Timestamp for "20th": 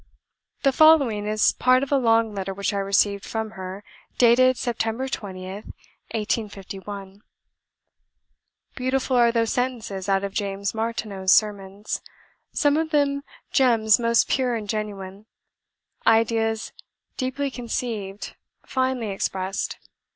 5.07-5.65